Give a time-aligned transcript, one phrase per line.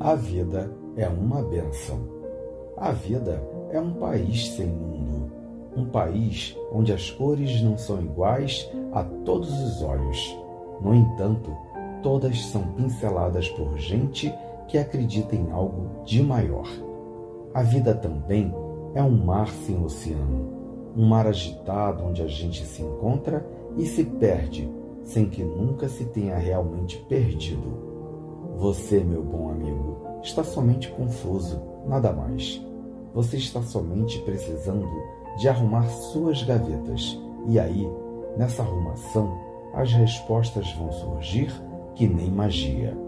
[0.00, 1.98] A vida é uma benção.
[2.76, 5.32] A vida é um país sem mundo,
[5.76, 10.38] um país onde as cores não são iguais a todos os olhos.
[10.80, 11.50] No entanto,
[12.00, 14.32] todas são pinceladas por gente
[14.68, 16.68] que acredita em algo de maior.
[17.52, 18.54] A vida também
[18.94, 23.44] é um mar sem oceano, um mar agitado onde a gente se encontra
[23.76, 24.70] e se perde,
[25.02, 27.87] sem que nunca se tenha realmente perdido.
[28.58, 32.60] Você, meu bom amigo, está somente confuso, nada mais.
[33.14, 34.84] Você está somente precisando
[35.38, 37.16] de arrumar suas gavetas.
[37.46, 37.88] E aí,
[38.36, 39.38] nessa arrumação,
[39.72, 41.52] as respostas vão surgir
[41.94, 42.98] que nem magia.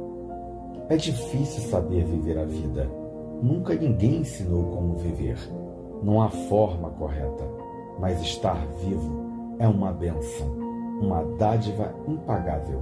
[0.89, 2.89] É difícil saber viver a vida.
[3.43, 5.37] Nunca ninguém ensinou como viver.
[6.01, 7.45] Não há forma correta,
[7.99, 10.49] mas estar vivo é uma benção,
[11.01, 12.81] uma dádiva impagável.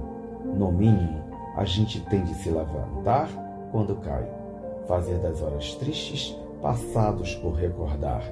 [0.55, 1.28] No mínimo,
[1.59, 3.27] a gente tem de se levantar
[3.69, 4.25] quando cai,
[4.87, 8.23] fazer das horas tristes passados por recordar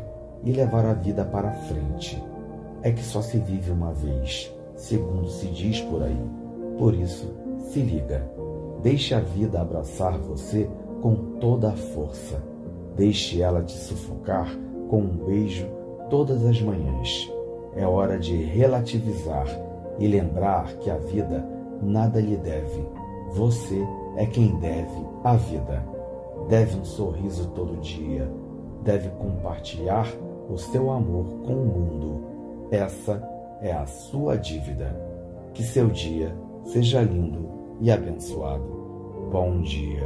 [0.46, 2.24] e levar a vida para frente.
[2.82, 6.18] É que só se vive uma vez, segundo se diz por aí.
[6.78, 7.30] Por isso,
[7.68, 8.32] se liga.
[8.82, 10.70] Deixe a vida abraçar você
[11.02, 12.42] com toda a força.
[12.96, 14.58] Deixe ela te sufocar
[14.90, 15.68] com um beijo
[16.10, 17.30] todas as manhãs.
[17.76, 19.48] É hora de relativizar
[20.00, 21.46] e lembrar que a vida
[21.82, 25.86] nada lhe deve você é quem deve a vida.
[26.48, 28.32] Deve um sorriso todo dia.
[28.84, 30.08] Deve compartilhar
[30.50, 32.22] o seu amor com o mundo.
[32.72, 33.22] Essa
[33.62, 34.96] é a sua dívida.
[35.54, 36.34] Que seu dia
[36.64, 37.50] seja lindo
[37.82, 39.30] e abençoado.
[39.32, 40.04] Bom dia.